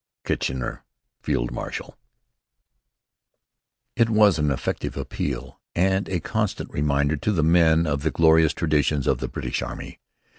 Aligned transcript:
Kitchener, 0.25 0.83
Field 1.21 1.51
Marshal. 1.51 1.95
It 3.95 4.09
was 4.09 4.39
an 4.39 4.49
effective 4.49 4.97
appeal 4.97 5.59
and 5.75 6.09
a 6.09 6.19
constant 6.19 6.71
reminder 6.71 7.17
to 7.17 7.31
the 7.31 7.43
men 7.43 7.85
of 7.85 8.01
the 8.01 8.09
glorious 8.09 8.53
traditions 8.53 9.05
of 9.05 9.19
the 9.19 9.27
British 9.27 9.61
Army. 9.61 9.99